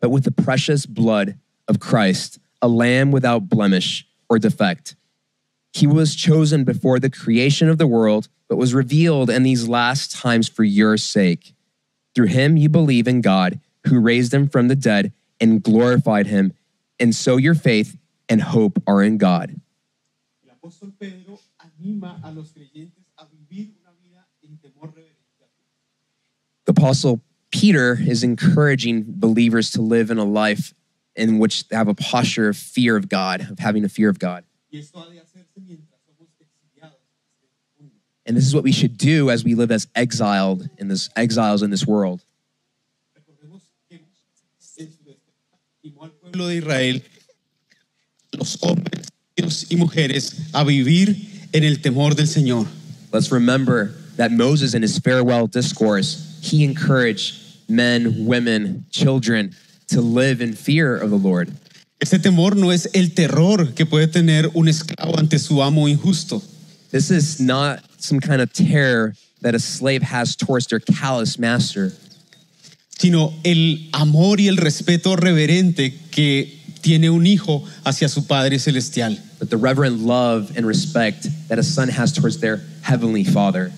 but 0.00 0.08
with 0.08 0.24
the 0.24 0.32
precious 0.32 0.86
blood 0.86 1.38
of 1.68 1.80
Christ, 1.80 2.38
a 2.62 2.66
lamb 2.66 3.10
without 3.10 3.50
blemish 3.50 4.06
or 4.30 4.38
defect. 4.38 4.96
He 5.74 5.86
was 5.86 6.16
chosen 6.16 6.64
before 6.64 6.98
the 6.98 7.10
creation 7.10 7.68
of 7.68 7.76
the 7.76 7.86
world, 7.86 8.28
but 8.48 8.56
was 8.56 8.72
revealed 8.72 9.28
in 9.28 9.42
these 9.42 9.68
last 9.68 10.12
times 10.12 10.48
for 10.48 10.64
your 10.64 10.96
sake. 10.96 11.54
Through 12.14 12.28
him 12.28 12.56
you 12.56 12.70
believe 12.70 13.06
in 13.06 13.20
God, 13.20 13.60
who 13.86 14.00
raised 14.00 14.32
him 14.32 14.48
from 14.48 14.68
the 14.68 14.76
dead 14.76 15.12
and 15.38 15.62
glorified 15.62 16.28
him, 16.28 16.54
and 16.98 17.14
so 17.14 17.36
your 17.36 17.54
faith 17.54 17.98
and 18.28 18.40
hope 18.40 18.82
are 18.86 19.02
in 19.02 19.18
God. 19.18 19.60
El 20.44 20.54
apóstol 20.54 20.92
Pedro 20.98 21.38
anima 21.58 22.20
a 22.22 22.30
los 22.30 22.52
creyentes 22.52 23.04
a 23.18 23.26
vivir 23.26 23.72
una 23.80 23.92
vida 24.02 24.24
en 24.42 24.58
temor 24.58 24.92
reverente. 24.94 25.18
The 26.64 26.72
apostle 26.72 27.20
Peter 27.50 27.98
is 28.00 28.22
encouraging 28.22 29.04
believers 29.06 29.70
to 29.72 29.82
live 29.82 30.10
in 30.10 30.18
a 30.18 30.24
life 30.24 30.74
in 31.14 31.38
which 31.38 31.68
they 31.68 31.76
have 31.76 31.88
a 31.88 31.94
posture 31.94 32.48
of 32.48 32.56
fear 32.56 32.96
of 32.96 33.08
God, 33.08 33.50
of 33.50 33.58
having 33.58 33.84
a 33.84 33.88
fear 33.88 34.08
of 34.08 34.18
God. 34.18 34.44
Y 34.72 34.78
esto 34.78 35.00
ha 35.00 35.10
de 35.10 35.18
hacerse 35.18 35.60
mientras 35.60 36.00
somos 36.06 36.28
exiliados 36.40 36.96
en 37.36 37.44
este 37.44 37.78
mundo. 37.78 37.96
And 38.24 38.36
this 38.36 38.46
is 38.46 38.54
what 38.54 38.64
we 38.64 38.72
should 38.72 38.96
do 38.96 39.30
as 39.30 39.44
we 39.44 39.54
live 39.54 39.70
as 39.70 39.86
exiled 39.94 40.70
in 40.78 40.88
this 40.88 41.10
exiles 41.16 41.62
in 41.62 41.70
this 41.70 41.86
world. 41.86 42.24
Los 48.38 48.58
hombres 48.62 49.08
niños 49.36 49.66
y 49.70 49.76
mujeres, 49.76 50.34
a 50.52 50.64
vivir 50.64 51.16
en 51.52 51.64
el 51.64 51.80
temor 51.80 52.14
del 52.14 52.26
Señor. 52.26 52.66
Let's 53.12 53.30
remember 53.30 53.94
that 54.16 54.30
Moses, 54.30 54.74
in 54.74 54.82
his 54.82 54.98
farewell 54.98 55.46
discourse, 55.46 56.38
he 56.42 56.64
encouraged 56.64 57.34
men, 57.68 58.26
women, 58.26 58.84
children 58.90 59.54
to 59.88 60.00
live 60.00 60.40
in 60.40 60.52
fear 60.52 60.96
of 60.96 61.10
the 61.10 61.16
Lord. 61.16 61.50
Este 62.00 62.18
temor 62.18 62.56
no 62.56 62.70
es 62.70 62.86
el 62.94 63.10
terror 63.14 63.72
que 63.74 63.86
puede 63.86 64.08
tener 64.08 64.50
un 64.54 64.66
esclavo 64.68 65.16
ante 65.18 65.38
su 65.38 65.60
amo 65.60 65.86
injusto. 65.86 66.42
This 66.90 67.10
is 67.10 67.40
not 67.40 67.80
some 67.98 68.20
kind 68.20 68.42
of 68.42 68.52
terror 68.52 69.14
that 69.40 69.54
a 69.54 69.58
slave 69.58 70.02
has 70.02 70.36
towards 70.36 70.66
their 70.66 70.80
callous 70.80 71.38
master, 71.38 71.92
sino 72.98 73.32
el 73.44 73.88
amor 73.94 74.40
y 74.40 74.48
el 74.48 74.56
respeto 74.56 75.16
reverente 75.16 75.94
que 76.10 76.61
tiene 76.82 77.08
un 77.08 77.26
hijo 77.26 77.64
hacia 77.84 78.08
su 78.08 78.26
Padre 78.26 78.58
Celestial. 78.58 79.18
but 79.42 79.50
the 79.50 79.56
reverent 79.56 79.98
love 79.98 80.56
and 80.56 80.64
respect 80.64 81.26
that 81.48 81.58
a 81.58 81.64
son 81.64 81.88
has 81.88 82.12
towards 82.12 82.38
their 82.38 82.60
heavenly 82.82 83.24
father. 83.24 83.72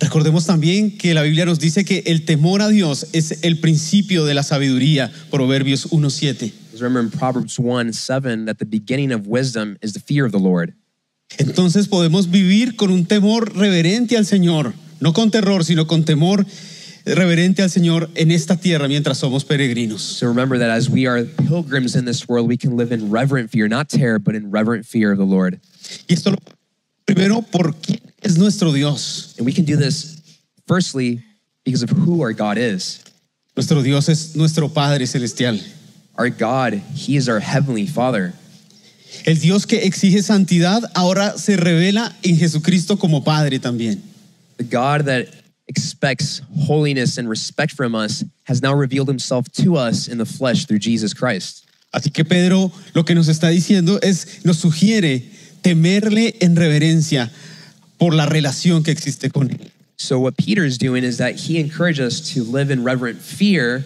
Recordemos 0.00 0.46
también 0.46 0.98
que 0.98 1.14
la 1.14 1.22
Biblia 1.22 1.46
nos 1.46 1.60
dice 1.60 1.84
que 1.84 2.02
el 2.06 2.24
temor 2.24 2.60
a 2.60 2.68
Dios 2.68 3.06
es 3.12 3.44
el 3.44 3.60
principio 3.60 4.24
de 4.24 4.34
la 4.34 4.42
sabiduría, 4.42 5.12
Proverbios 5.30 5.86
1.7. 5.92 6.52
Because 6.66 6.82
remember 6.82 7.00
in 7.00 7.10
Proverbs 7.10 7.56
1 7.56 7.92
7 7.92 8.46
that 8.46 8.58
the 8.58 8.64
beginning 8.64 9.12
of 9.12 9.28
wisdom 9.28 9.78
is 9.80 9.92
the 9.92 10.00
fear 10.00 10.26
of 10.26 10.32
the 10.32 10.40
Lord. 10.40 10.74
Entonces 11.38 11.86
podemos 11.86 12.28
vivir 12.28 12.74
con 12.74 12.90
un 12.90 13.06
temor 13.06 13.54
reverente 13.54 14.16
al 14.16 14.26
Señor, 14.26 14.74
no 15.00 15.12
con 15.12 15.30
terror, 15.30 15.64
sino 15.64 15.86
con 15.86 16.04
temor 16.04 16.44
reverente 17.14 17.62
al 17.62 17.70
Señor 17.70 18.10
en 18.16 18.32
esta 18.32 18.56
tierra 18.56 18.88
mientras 18.88 19.18
somos 19.18 19.44
peregrinos. 19.44 20.02
So 20.02 20.26
remember 20.26 20.58
that 20.58 20.70
as 20.70 20.90
we 20.90 21.06
are 21.06 21.24
pilgrims 21.24 21.94
in 21.94 22.04
this 22.04 22.28
world, 22.28 22.48
we 22.48 22.56
can 22.56 22.76
live 22.76 22.92
in 22.92 23.10
reverent 23.10 23.50
fear, 23.50 23.68
not 23.68 23.88
terror, 23.88 24.18
but 24.18 24.34
in 24.34 24.50
reverent 24.50 24.84
fear 24.84 25.12
of 25.12 25.18
the 25.18 25.24
Lord. 25.24 25.60
Y 26.08 26.14
esto 26.14 26.30
lo 26.32 26.38
primero 27.06 27.42
por 27.42 27.72
quién 27.74 28.00
es 28.22 28.36
nuestro 28.36 28.72
Dios. 28.72 29.34
And 29.38 29.46
we 29.46 29.52
can 29.52 29.64
do 29.64 29.76
this 29.76 30.20
firstly 30.66 31.22
because 31.64 31.82
of 31.82 31.90
who 31.90 32.22
our 32.22 32.32
God 32.32 32.58
is. 32.58 33.04
Nuestro 33.56 33.82
Dios 33.82 34.08
es 34.08 34.34
nuestro 34.34 34.68
Padre 34.68 35.06
Celestial. 35.06 35.58
Our 36.18 36.28
God, 36.28 36.74
He 36.94 37.16
is 37.16 37.28
our 37.28 37.40
heavenly 37.40 37.86
Father. 37.86 38.32
El 39.24 39.36
Dios 39.36 39.64
que 39.64 39.80
exige 39.80 40.22
santidad 40.22 40.82
ahora 40.94 41.38
se 41.38 41.56
revela 41.56 42.12
en 42.22 42.36
Jesucristo 42.36 42.98
como 42.98 43.22
Padre 43.22 43.58
también. 43.58 44.02
The 44.56 44.64
God 44.64 45.04
that 45.06 45.28
expects 45.68 46.42
holiness 46.66 47.18
and 47.18 47.28
respect 47.28 47.72
from 47.72 47.94
us 47.94 48.24
has 48.44 48.62
now 48.62 48.74
revealed 48.74 49.08
Himself 49.08 49.50
to 49.52 49.76
us 49.76 50.08
in 50.08 50.18
the 50.18 50.26
flesh 50.26 50.66
through 50.66 50.78
Jesus 50.78 51.12
Christ. 51.12 51.64
Así 51.92 52.12
que 52.12 52.24
Pedro 52.24 52.72
lo 52.94 53.02
que 53.04 53.14
nos 53.14 53.28
está 53.28 53.48
diciendo 53.48 53.98
es, 54.02 54.44
nos 54.44 54.58
sugiere 54.58 55.22
temerle 55.62 56.36
en 56.40 56.54
reverencia 56.54 57.30
por 57.98 58.12
la 58.12 58.26
relación 58.26 58.84
que 58.84 58.92
existe 58.92 59.32
con 59.32 59.50
él. 59.50 59.70
So, 59.96 60.20
what 60.20 60.36
Peter 60.36 60.62
is 60.62 60.76
doing 60.76 61.04
is 61.04 61.18
that 61.18 61.36
he 61.36 61.58
encouraged 61.58 62.00
us 62.00 62.34
to 62.34 62.44
live 62.44 62.70
in 62.70 62.84
reverent 62.84 63.18
fear 63.18 63.84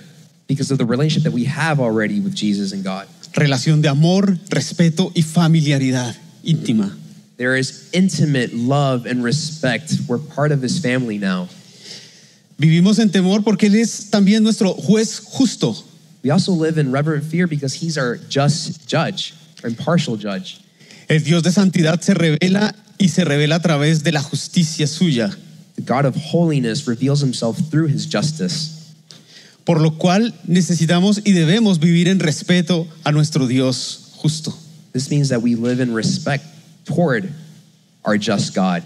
because 0.49 0.73
of 0.73 0.79
the 0.79 0.85
relationship 0.85 1.23
that 1.23 1.33
we 1.33 1.45
have 1.45 1.79
already 1.79 2.19
with 2.19 2.35
Jesus 2.35 2.73
and 2.73 2.83
God. 2.83 3.07
Relación 3.35 3.81
de 3.81 3.89
amor, 3.89 4.23
respeto 4.49 5.13
y 5.15 5.23
familiaridad 5.23 6.17
íntima. 6.45 6.97
There 7.37 7.57
is 7.57 7.89
intimate 7.93 8.53
love 8.53 9.07
and 9.07 9.23
respect. 9.23 9.95
We're 10.09 10.19
part 10.19 10.51
of 10.51 10.61
his 10.61 10.81
family 10.81 11.17
now. 11.17 11.49
Vivimos 12.61 12.99
en 12.99 13.11
temor 13.11 13.43
porque 13.43 13.69
Él 13.69 13.77
es 13.77 14.11
también 14.11 14.43
nuestro 14.43 14.75
juez 14.75 15.19
justo. 15.25 15.75
We 16.23 16.31
also 16.31 16.53
live 16.53 16.79
in 16.79 16.93
reverent 16.93 17.25
fear 17.25 17.47
because 17.47 17.73
he's 17.73 17.97
our 17.97 18.19
just 18.29 18.87
judge, 18.87 19.33
our 19.65 19.71
impartial 19.71 20.19
judge. 20.19 20.61
El 21.09 21.21
Dios 21.21 21.43
de 21.43 21.51
santidad 21.53 22.03
se 22.03 22.13
revela 22.13 22.75
y 22.99 23.09
se 23.09 23.25
revela 23.25 23.57
a 23.57 23.61
través 23.63 24.03
de 24.05 24.13
la 24.13 24.21
justicia 24.21 24.87
suya, 24.87 25.35
The 25.77 25.83
God 25.83 26.05
of 26.05 26.15
holiness 26.15 26.87
reveals 26.87 27.23
himself 27.23 27.57
through 27.71 27.89
his 27.89 28.07
justice. 28.07 28.77
por 29.65 29.81
lo 29.81 29.93
cual 29.97 30.35
necesitamos 30.47 31.23
y 31.25 31.33
debemos 31.33 31.79
vivir 31.79 32.09
en 32.09 32.21
respeto 32.21 32.87
a 33.05 33.13
nuestro 33.13 33.47
Dios 33.47 34.11
justo. 34.17 34.53
This 34.93 35.11
means 35.11 35.31
that 35.31 35.41
we 35.41 35.55
live 35.55 35.81
in 35.81 35.95
respect 35.95 36.45
toward 36.85 37.33
our 38.05 38.19
just 38.19 38.55
God. 38.55 38.83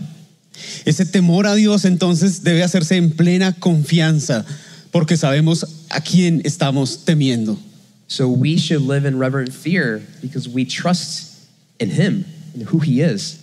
Ese 0.85 1.05
temor 1.05 1.47
a 1.47 1.55
Dios 1.55 1.85
entonces 1.85 2.43
debe 2.43 2.63
hacerse 2.63 2.97
en 2.97 3.11
plena 3.11 3.53
confianza, 3.53 4.45
porque 4.91 5.17
sabemos 5.17 5.67
a 5.91 6.01
quién 6.01 6.41
estamos 6.45 7.05
temiendo. 7.05 7.59
So 8.07 8.29
we 8.29 8.57
should 8.57 8.83
live 8.83 9.07
in 9.07 9.19
reverent 9.19 9.53
fear 9.53 10.03
because 10.21 10.49
we 10.49 10.65
trust 10.65 11.49
in 11.81 11.91
him 11.91 12.25
and 12.55 12.65
who 12.65 12.79
he 12.79 13.01
is. 13.01 13.39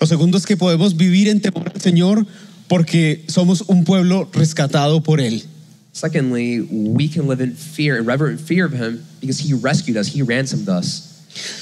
Lo 0.00 0.06
segundo 0.06 0.38
es 0.38 0.46
que 0.46 0.56
podemos 0.56 0.96
vivir 0.96 1.28
en 1.28 1.40
temor 1.40 1.70
al 1.74 1.80
Señor 1.80 2.26
porque 2.68 3.24
somos 3.28 3.62
un 3.66 3.84
pueblo 3.84 4.30
rescatado 4.32 5.02
por 5.02 5.20
Él. 5.20 5.44
Secondly, 5.92 6.60
we 6.60 7.08
can 7.08 7.26
live 7.26 7.40
in 7.40 7.54
fear, 7.54 7.98
in 7.98 8.06
reverent 8.06 8.40
fear 8.40 8.64
of 8.64 8.72
him 8.72 9.04
because 9.20 9.38
he 9.38 9.52
rescued 9.52 9.96
us, 9.96 10.06
he 10.06 10.22
ransomed 10.22 10.68
us. 10.68 11.08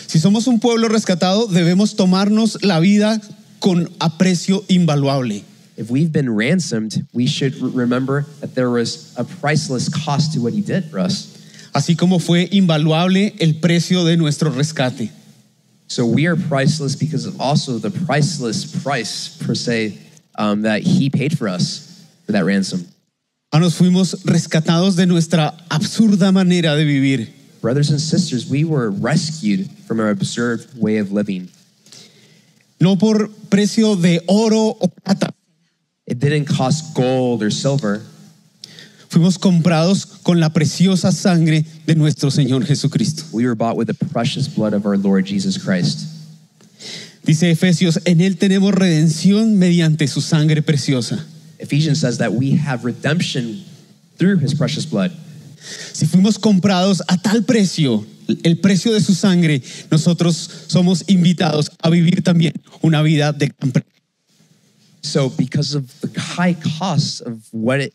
Si 0.06 0.18
somos 0.18 0.46
un 0.46 0.60
pueblo 0.60 0.88
rescatado, 0.88 1.48
debemos 1.48 1.96
tomarnos 1.96 2.62
la 2.62 2.78
vida 2.78 3.20
con 3.60 3.86
aprecio 4.00 4.64
invaluable. 4.68 5.44
If 5.76 5.90
we've 5.90 6.12
been 6.12 6.34
ransomed, 6.34 7.06
we 7.12 7.26
should 7.26 7.54
remember 7.56 8.26
that 8.40 8.54
there 8.54 8.70
was 8.70 9.14
a 9.16 9.24
priceless 9.24 9.88
cost 9.88 10.34
to 10.34 10.40
what 10.40 10.52
he 10.52 10.60
did 10.60 10.90
for 10.90 10.98
us. 10.98 11.36
Así 11.72 11.96
como 11.96 12.18
fue 12.18 12.48
invaluable 12.50 13.30
el 13.40 13.60
precio 13.60 14.04
de 14.04 14.16
nuestro 14.16 14.50
rescate. 14.50 15.10
So 15.86 16.04
we 16.04 16.26
are 16.26 16.36
priceless 16.36 16.96
because 16.96 17.26
of 17.26 17.40
also 17.40 17.78
the 17.78 17.90
priceless 17.90 18.82
price, 18.82 19.38
per 19.38 19.54
se, 19.54 19.96
um, 20.36 20.62
that 20.62 20.82
he 20.82 21.08
paid 21.08 21.38
for 21.38 21.48
us 21.48 22.04
for 22.26 22.32
that 22.32 22.44
ransom. 22.44 22.86
Ah, 23.52 23.58
Nos 23.58 23.78
fuimos 23.78 24.24
rescatados 24.24 24.96
de 24.96 25.06
nuestra 25.06 25.54
absurda 25.70 26.32
manera 26.32 26.76
de 26.76 26.84
vivir. 26.84 27.28
Brothers 27.62 27.90
and 27.90 28.00
sisters, 28.00 28.48
we 28.48 28.64
were 28.64 28.90
rescued 28.90 29.70
from 29.86 30.00
our 30.00 30.10
absurd 30.10 30.66
way 30.76 30.98
of 30.98 31.10
living. 31.12 31.48
No 32.80 32.96
por 32.96 33.28
precio 33.48 33.96
de 33.96 34.20
oro 34.26 34.76
o 34.80 34.88
plata. 34.88 35.34
It 36.06 36.18
didn't 36.20 36.46
cost 36.46 36.94
gold 36.94 37.42
or 37.42 37.50
silver. 37.50 38.02
Fuimos 39.08 39.38
comprados 39.38 40.04
con 40.22 40.38
la 40.38 40.50
preciosa 40.50 41.12
sangre 41.12 41.64
de 41.86 41.94
nuestro 41.94 42.30
Señor 42.30 42.64
Jesucristo. 42.66 43.24
We 43.32 43.46
were 43.46 43.54
bought 43.54 43.76
with 43.76 43.86
the 43.86 43.94
precious 43.94 44.46
blood 44.48 44.74
of 44.74 44.86
our 44.86 44.96
Lord 44.96 45.26
Jesus 45.26 45.56
Christ. 45.56 46.06
Dice 47.24 47.50
Efesios, 47.50 47.98
en 48.06 48.20
Él 48.20 48.38
tenemos 48.38 48.72
redención 48.72 49.56
mediante 49.56 50.06
su 50.08 50.20
sangre 50.20 50.62
preciosa. 50.62 51.24
Ephesians 51.58 52.00
says 52.00 52.18
that 52.18 52.32
we 52.32 52.52
have 52.52 52.84
redemption 52.84 53.64
through 54.18 54.38
his 54.38 54.54
precious 54.54 54.86
blood. 54.86 55.10
Si 55.92 56.06
fuimos 56.06 56.38
comprados 56.38 57.02
a 57.08 57.16
tal 57.16 57.42
precio, 57.42 58.04
el 58.42 58.58
precio 58.58 58.92
de 58.92 59.00
su 59.00 59.14
sangre, 59.14 59.62
nosotros 59.90 60.50
somos 60.66 61.04
invitados 61.08 61.70
a 61.82 61.90
vivir 61.90 62.22
también 62.22 62.52
una 62.82 63.02
vida 63.02 63.32
de 63.32 63.52
gran 63.58 63.72
So, 65.00 65.30
because 65.30 65.74
of 65.74 65.88
the 66.00 66.20
high 66.20 66.54
cost 66.54 67.22
of 67.22 67.48
what 67.52 67.80
it, 67.80 67.94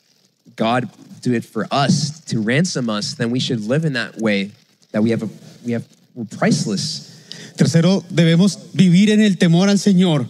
God 0.56 0.90
did 1.22 1.46
for 1.46 1.68
us 1.72 2.22
to 2.25 2.40
ransom 2.40 2.90
us, 2.90 3.16
then 3.16 3.30
we 3.30 3.40
should 3.40 3.62
live 3.68 3.86
in 3.86 3.94
that 3.94 4.18
way. 4.20 4.52
That 4.92 5.04
we 5.04 5.12
have 5.12 5.24
a 5.24 5.30
we 5.66 5.74
have 5.74 5.86
we're 6.16 6.25
priceless. 6.25 7.10
Tercero, 7.56 8.04
debemos 8.10 8.58
vivir 8.74 9.10
en 9.12 9.22
el 9.22 9.38
temor 9.38 9.70
al 9.70 9.78
Señor 9.78 10.28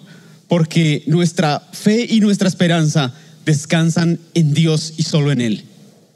porque 0.49 1.03
nuestra 1.07 1.59
fe 1.71 2.05
y 2.09 2.19
nuestra 2.19 2.47
esperanza 2.47 3.13
descansan 3.45 4.19
en 4.33 4.53
Dios 4.53 4.93
y 4.97 5.03
solo 5.03 5.31
en 5.31 5.41
Él. 5.41 5.63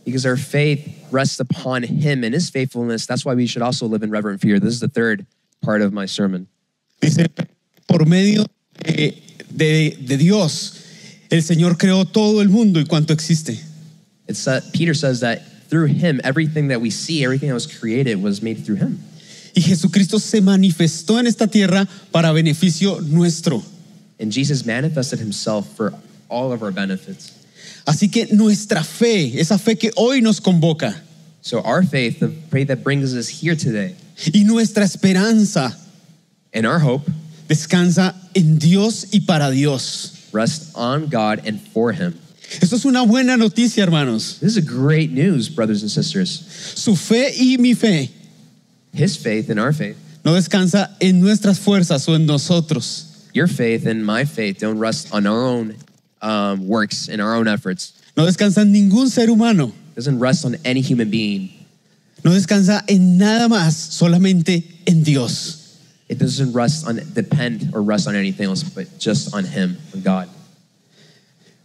Because 0.07 0.25
our 0.25 0.37
faith 0.37 1.05
rests 1.11 1.41
upon 1.41 1.83
Him 1.83 2.23
and 2.23 2.33
His 2.33 2.49
faithfulness. 2.49 3.05
That's 3.05 3.25
why 3.25 3.35
we 3.35 3.45
should 3.45 3.61
also 3.61 3.87
live 3.87 4.03
in 4.03 4.09
reverent 4.09 4.39
fear. 4.39 4.57
This 4.57 4.73
is 4.73 4.79
the 4.79 4.87
third 4.87 5.25
part 5.61 5.81
of 5.81 5.91
my 5.91 6.05
sermon. 6.05 6.47
Dice, 7.01 7.27
por 7.89 8.05
medio 8.05 8.45
de, 8.85 9.21
de- 9.53 9.95
de 9.95 10.15
Dios, 10.15 10.81
el 11.29 11.39
Señor 11.39 11.77
creó 11.77 12.09
todo 12.09 12.39
el 12.39 12.47
mundo 12.47 12.79
y 12.79 12.85
cuanto 12.85 13.11
existe. 13.11 13.59
It's 14.29 14.45
that 14.45 14.71
Peter 14.71 14.93
says 14.93 15.19
that 15.19 15.41
through 15.69 15.87
Him, 15.87 16.21
everything 16.23 16.69
that 16.69 16.79
we 16.79 16.89
see, 16.89 17.25
everything 17.25 17.49
that 17.49 17.55
was 17.55 17.67
created, 17.67 18.23
was 18.23 18.41
made 18.41 18.65
through 18.65 18.77
Him. 18.77 19.03
Y 19.57 19.61
Jesucristo 19.61 20.19
se 20.19 20.39
manifestó 20.39 21.19
en 21.19 21.27
esta 21.27 21.47
tierra 21.47 21.85
para 22.13 22.29
beneficio 22.29 23.01
nuestro. 23.01 23.61
And 24.21 24.31
Jesus 24.31 24.65
manifested 24.65 25.19
Himself 25.19 25.75
for 25.75 25.93
all 26.29 26.53
of 26.53 26.63
our 26.63 26.71
benefits. 26.71 27.37
Así 27.88 28.12
que 28.12 28.27
nuestra 28.34 28.84
fe, 28.84 29.39
esa 29.39 29.58
fe 29.58 29.77
que 29.77 29.91
hoy 29.96 30.22
nos 30.22 30.41
convoca, 30.41 30.94
So 31.41 31.62
our 31.62 31.82
faith, 31.84 32.20
the 32.20 32.27
faith 32.27 32.67
that 32.67 32.84
brings 32.84 33.15
us 33.15 33.29
here 33.29 33.56
today, 33.56 33.96
y 34.34 34.44
nuestra 34.44 34.84
esperanza 34.84 35.74
and 36.53 36.65
our 36.65 36.79
hope 36.79 37.10
descansa 37.48 38.13
en 38.36 38.58
Dios 38.58 39.06
y 39.13 39.22
para 39.25 39.50
Dios. 39.51 40.27
rest 40.34 40.75
on 40.75 41.08
God 41.08 41.48
and 41.48 41.62
for 41.62 41.94
Him. 41.94 42.20
Esto 42.62 42.75
es 42.75 42.86
una 42.86 43.06
buena 43.06 43.38
noticia, 43.38 43.84
hermanos. 43.84 44.39
This 44.39 44.58
is 44.58 44.58
a 44.58 44.62
great 44.62 45.12
news, 45.12 45.48
brothers 45.48 45.82
and 45.82 45.89
sisters. 45.89 46.46
Su 46.75 46.96
fe 46.96 47.32
y 47.39 47.56
mi 47.58 47.74
fe 47.74 48.10
His 48.91 49.15
faith 49.15 49.50
and 49.50 49.60
our 49.62 49.72
faith, 49.72 49.96
no 50.25 50.34
descansa 50.34 50.98
en 51.00 51.22
nuestras 51.22 51.58
fuerzas 51.60 52.10
o 52.10 52.13
en 52.15 52.25
nosotros, 52.25 53.29
your 53.34 53.48
faith 53.48 53.86
and 53.86 54.06
my 54.06 54.25
faith 54.25 54.60
don't 54.60 54.79
rest 54.79 55.13
on 55.13 55.25
our 55.25 55.46
own 55.46 55.77
um, 56.21 56.67
works 56.67 57.07
in 57.07 57.19
our 57.19 57.36
own 57.36 57.47
efforts. 57.47 57.93
no 58.15 58.25
descansa 58.25 58.62
en 58.62 58.71
ningún 58.74 59.09
ser 59.09 59.27
humano, 59.27 59.67
It 59.91 59.95
doesn't 59.95 60.19
rest 60.19 60.45
on 60.45 60.55
any 60.65 60.81
human 60.81 61.09
being. 61.09 61.50
no 62.24 62.31
descansa 62.31 62.83
en 62.88 63.17
nada 63.17 63.47
más, 63.47 63.74
solamente 63.74 64.63
en 64.86 65.03
Dios. 65.03 65.79
It 66.09 66.19
doesn't 66.19 66.53
rest 66.53 66.88
on 66.88 67.01
depend 67.13 67.71
or 67.74 67.81
rest 67.83 68.07
on 68.07 68.15
anything 68.15 68.47
else, 68.47 68.63
but 68.63 68.88
just 68.97 69.33
on 69.33 69.43
Him, 69.43 69.77
on 69.93 70.01
God. 70.01 70.29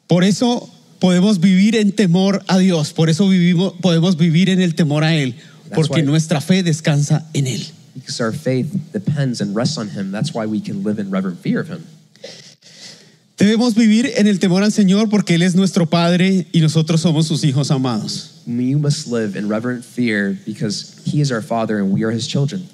Por 0.08 0.24
eso 0.24 0.68
podemos 1.00 1.38
vivir 1.38 1.76
en 1.76 1.92
temor 1.92 2.42
a 2.48 2.58
Dios, 2.58 2.92
por 2.92 3.08
eso 3.08 3.28
vivimos, 3.28 3.74
podemos 3.80 4.16
vivir 4.16 4.48
en 4.48 4.60
el 4.60 4.74
temor 4.74 5.04
a 5.04 5.14
Él, 5.14 5.34
porque 5.74 6.02
nuestra 6.02 6.40
fe 6.40 6.62
descansa 6.62 7.24
en 7.34 7.46
Él. 7.46 7.70
Because 7.94 8.20
our 8.20 8.32
faith 8.32 8.72
depends 8.92 9.40
and 9.40 9.54
rests 9.54 9.78
on 9.78 9.88
Him. 9.88 10.10
That's 10.10 10.34
why 10.34 10.46
we 10.46 10.60
can 10.60 10.82
live 10.82 10.98
in 10.98 11.10
reverent 11.10 11.38
fear 11.38 11.60
of 11.60 11.68
Him. 11.68 11.86
Debemos 13.42 13.74
vivir 13.74 14.08
en 14.18 14.28
el 14.28 14.38
temor 14.38 14.62
al 14.62 14.70
Señor 14.70 15.08
porque 15.10 15.34
Él 15.34 15.42
es 15.42 15.56
nuestro 15.56 15.90
Padre 15.90 16.46
y 16.52 16.60
nosotros 16.60 17.00
somos 17.00 17.26
sus 17.26 17.42
hijos 17.42 17.72
amados. 17.72 18.40
You 18.46 18.78
must 18.78 19.08
live 19.08 19.36
in 19.36 19.48
reverent 19.48 19.84
fear 19.84 20.38
because 20.46 20.94
He 21.04 21.20
is 21.20 21.32
our 21.32 21.42
Father 21.42 21.78
and 21.78 21.92
we 21.92 22.04
are 22.04 22.12
His 22.12 22.28
children. 22.28 22.68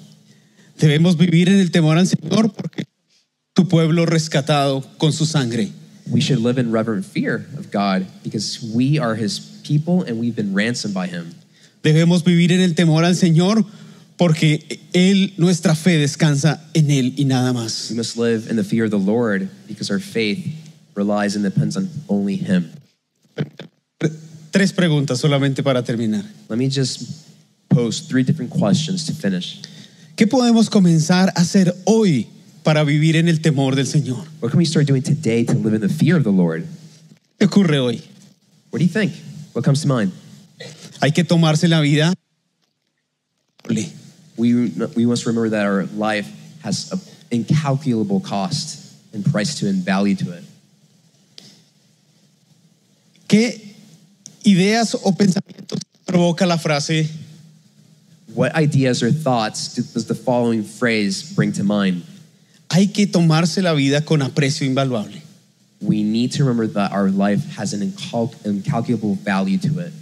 Debemos 0.77 1.17
vivir 1.17 1.49
en 1.49 1.59
el 1.59 1.71
temor 1.71 1.97
al 1.97 2.05
Señor 2.05 2.53
porque 2.53 2.85
tu 3.55 3.67
pueblo 3.67 4.05
rescatado 4.05 4.85
con 4.99 5.11
su 5.11 5.25
sangre. 5.25 5.71
We 6.07 6.21
should 6.21 6.39
live 6.39 6.59
in 6.59 6.71
reverent 6.71 7.03
fear 7.03 7.47
of 7.57 7.71
God 7.71 8.05
because 8.23 8.61
we 8.61 8.99
are 8.99 9.15
His 9.15 9.39
people 9.63 10.03
and 10.03 10.19
we've 10.19 10.35
been 10.35 10.53
ransomed 10.53 10.93
by 10.93 11.07
Him. 11.07 11.33
Debemos 11.81 12.23
vivir 12.23 12.51
en 12.51 12.61
el 12.61 12.75
temor 12.75 13.05
al 13.05 13.15
Señor 13.15 13.65
porque 14.19 14.81
Él, 14.93 15.33
nuestra 15.37 15.73
fe 15.73 15.97
descansa 15.97 16.61
en 16.75 16.91
Él 16.91 17.13
y 17.17 17.23
nada 17.23 17.53
más. 17.53 17.89
We 17.89 17.97
must 17.97 18.17
live 18.17 18.51
in 18.51 18.55
the 18.55 18.63
fear 18.63 18.83
of 18.83 18.91
the 18.91 18.99
Lord 18.99 19.49
because 19.67 19.89
our 19.89 19.99
faith 19.99 20.58
relies 20.99 21.35
and 21.35 21.43
depends 21.43 21.77
on 21.77 21.89
only 22.09 22.35
Him. 22.35 22.71
Tres 24.51 24.73
preguntas 24.73 25.19
solamente 25.19 25.63
para 25.63 25.81
terminar. 25.83 26.25
Let 26.49 26.57
me 26.57 26.69
just 26.69 27.27
pose 27.69 28.01
three 28.01 28.23
different 28.23 28.51
questions 28.51 29.05
to 29.05 29.13
finish. 29.13 29.61
¿Qué 30.15 30.27
podemos 30.27 30.69
comenzar 30.69 31.29
a 31.35 31.41
hacer 31.41 31.73
hoy 31.85 32.27
para 32.63 32.83
vivir 32.83 33.15
en 33.15 33.29
el 33.29 33.39
temor 33.39 33.75
del 33.75 33.85
Señor? 33.85 34.25
What 34.41 34.51
can 34.51 34.57
we 34.57 34.65
start 34.65 34.85
doing 34.85 35.01
today 35.01 35.45
to 35.45 35.53
live 35.53 35.73
in 35.73 35.81
the 35.81 35.87
fear 35.87 36.17
of 36.17 36.23
the 36.23 36.31
Lord? 36.31 36.67
¿Qué 37.39 37.47
ocurre 37.47 37.79
hoy? 37.79 38.01
What 38.71 38.79
do 38.79 38.85
you 38.85 38.91
think? 38.91 39.13
What 39.53 39.63
comes 39.63 39.81
to 39.83 39.87
mind? 39.87 40.11
Hay 41.01 41.11
que 41.11 41.23
tomarse 41.23 41.69
la 41.69 41.81
vida. 41.81 42.13
We, 44.37 44.71
we 44.95 45.05
must 45.05 45.25
remember 45.25 45.49
that 45.49 45.65
our 45.65 45.85
life 45.95 46.27
has 46.63 46.91
an 46.91 46.99
incalculable 47.31 48.19
cost 48.19 48.93
and 49.13 49.23
price 49.23 49.59
to 49.59 49.67
and 49.67 49.83
value 49.83 50.15
to 50.15 50.33
it. 50.33 50.43
¿Qué 53.29 53.75
ideas 54.43 54.95
o 55.03 55.11
pensamientos 55.13 55.79
provoca 56.05 56.45
la 56.45 56.57
frase 56.57 57.07
What 58.33 58.51
ideas 58.55 59.01
or 59.03 59.11
thoughts 59.11 59.75
do- 59.75 59.83
does 59.93 60.05
the 60.05 60.15
following 60.15 60.63
phrase 60.63 61.23
bring 61.35 61.51
to 61.53 61.63
mind? 61.63 62.03
hay 62.71 62.87
que 62.87 63.07
tomarse 63.07 63.61
la 63.63 63.73
vida 63.73 64.01
con 64.05 64.21
aprecio 64.21 64.65
invaluable? 64.67 65.21
We 65.81 66.03
need 66.03 66.31
to 66.33 66.43
remember 66.43 66.67
that 66.73 66.91
our 66.91 67.09
life 67.09 67.45
has 67.57 67.73
an 67.73 67.81
incal- 67.81 68.33
incalculable 68.45 69.15
value 69.15 69.57
to 69.59 69.79
it. 69.79 69.93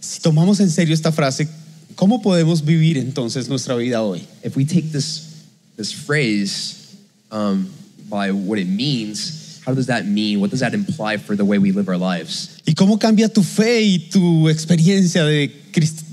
Si 0.00 0.20
tomamos 0.20 0.60
en 0.60 0.68
serio 0.68 0.92
esta 0.94 1.12
frase, 1.12 1.46
¿cómo 1.94 2.20
podemos 2.22 2.62
vivir 2.62 2.96
entonces 2.98 3.48
nuestra 3.48 3.76
vida 3.76 4.02
hoy? 4.02 4.26
If 4.42 4.56
we 4.56 4.64
take 4.64 4.90
this, 4.92 5.44
this 5.76 5.92
phrase 5.92 6.96
um, 7.30 7.70
by 8.10 8.30
what 8.32 8.58
it 8.58 8.66
means, 8.68 9.43
how 9.66 9.72
does 9.74 9.86
that 9.86 10.06
mean? 10.06 10.40
What 10.40 10.50
does 10.50 10.60
that 10.60 10.74
imply 10.74 11.16
for 11.16 11.34
the 11.36 11.44
way 11.44 11.58
we 11.58 11.72
live 11.72 11.88
our 11.88 11.96
lives? 11.96 12.60
¿Y 12.66 12.74
cómo 12.74 12.98
cambia 12.98 13.28
tu 13.32 13.42
fe 13.42 13.82
y 13.82 14.08
tu 14.10 14.48
experiencia 14.48 15.24
de, 15.24 15.48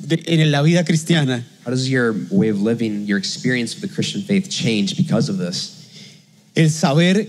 de- 0.07 0.23
en 0.27 0.51
la 0.51 0.61
vida 0.61 0.83
cristiana? 0.85 1.43
How 1.65 1.71
does 1.71 1.89
your 1.89 2.15
way 2.31 2.49
of 2.49 2.61
living, 2.61 3.05
your 3.05 3.17
experience 3.17 3.75
of 3.75 3.81
the 3.81 3.87
Christian 3.87 4.21
faith 4.23 4.49
change 4.49 4.95
because 4.97 5.29
of 5.29 5.37
this? 5.37 5.77
El 6.55 6.69
saber 6.69 7.27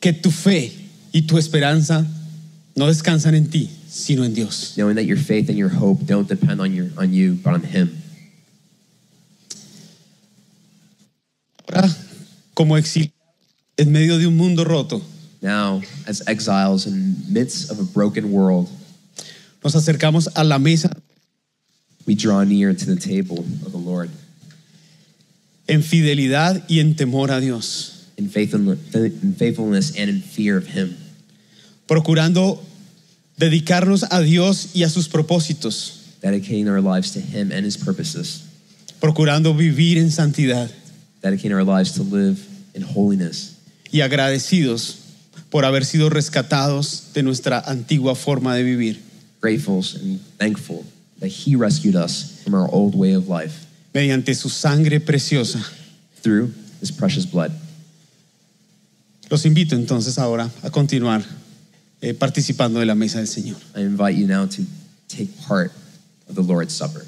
que 0.00 0.12
tu 0.12 0.30
fe 0.30 0.72
y 1.12 1.22
tu 1.26 1.36
esperanza 1.36 2.06
no 2.76 2.86
descansan 2.86 3.34
en 3.34 3.50
ti, 3.50 3.68
sino 3.88 4.22
en 4.24 4.34
Dios. 4.34 4.74
Knowing 4.76 4.96
that 4.96 5.04
your 5.04 5.16
faith 5.18 5.48
and 5.48 5.58
your 5.58 5.68
hope 5.70 6.04
don't 6.06 6.28
depend 6.28 6.60
on, 6.60 6.72
your, 6.72 6.88
on 6.96 7.12
you, 7.12 7.34
but 7.42 7.54
on 7.54 7.62
Him. 7.62 7.96
Ahora, 11.72 11.88
como 12.54 12.76
exiliados 12.76 13.14
en 13.76 13.92
medio 13.92 14.18
de 14.18 14.26
un 14.26 14.36
mundo 14.36 14.64
roto, 14.64 15.02
Now, 15.42 15.80
as 16.06 16.22
exiles 16.26 16.86
in 16.86 17.16
midst 17.28 17.70
of 17.70 17.78
a 17.78 17.84
broken 17.84 18.30
world, 18.30 18.68
nos 19.64 19.74
acercamos 19.74 20.28
a 20.36 20.44
la 20.44 20.58
mesa. 20.58 20.90
We 22.06 22.14
draw 22.14 22.44
near 22.44 22.74
to 22.74 22.86
the 22.86 23.00
table 23.00 23.38
of 23.38 23.72
the 23.72 23.78
Lord. 23.78 24.10
En 25.68 25.82
fidelidad 25.82 26.64
y 26.68 26.80
en 26.80 26.94
temor 26.94 27.30
a 27.30 27.40
Dios, 27.40 28.10
in 28.16 28.28
faithfulness, 28.28 28.94
in 28.94 29.34
faithfulness 29.34 29.96
and 29.96 30.10
in 30.10 30.20
fear 30.20 30.56
of 30.56 30.66
Him, 30.66 30.96
procurando 31.86 32.58
dedicarnos 33.38 34.04
a 34.10 34.20
Dios 34.22 34.74
y 34.74 34.82
a 34.82 34.88
sus 34.88 35.08
propósitos, 35.08 36.18
dedicating 36.20 36.68
our 36.68 36.80
lives 36.80 37.12
to 37.12 37.20
Him 37.20 37.52
and 37.52 37.64
His 37.64 37.76
purposes, 37.76 38.42
procurando 39.00 39.54
vivir 39.54 39.96
en 39.96 40.10
santidad. 40.10 40.70
Dedicating 41.22 41.52
our 41.52 41.64
lives 41.64 41.92
to 41.92 42.02
live 42.02 42.46
in 42.74 42.82
holiness, 42.82 43.56
y 43.92 44.00
agradecidos 44.00 44.99
por 45.50 45.64
haber 45.64 45.84
sido 45.84 46.08
rescatados 46.10 47.12
de 47.12 47.22
nuestra 47.22 47.58
antigua 47.66 48.14
forma 48.14 48.54
de 48.54 48.62
vivir, 48.62 49.00
grateful 49.40 49.84
and 50.00 50.20
thankful 50.38 50.84
that 51.20 51.28
He 51.28 51.56
rescued 51.56 51.96
us 51.96 52.40
from 52.42 52.54
our 52.54 52.68
old 52.72 52.94
way 52.94 53.14
of 53.14 53.28
life 53.28 53.66
mediante 53.92 54.34
su 54.34 54.48
sangre 54.48 55.00
preciosa. 55.00 55.60
through 56.22 56.52
His 56.80 56.90
precious 56.90 57.26
blood. 57.26 57.52
Los 59.30 59.44
invito 59.44 59.74
entonces 59.74 60.18
ahora 60.18 60.50
a 60.62 60.70
continuar 60.70 61.22
eh, 62.00 62.14
participando 62.14 62.80
de 62.80 62.86
la 62.86 62.94
mesa 62.94 63.18
del 63.18 63.28
Señor. 63.28 63.56
I 63.76 63.80
invite 63.80 64.16
you 64.16 64.26
now 64.26 64.46
to 64.46 64.62
take 65.08 65.28
part 65.46 65.72
of 66.28 66.34
the 66.34 66.42
Lord's 66.42 66.74
Supper. 66.74 67.04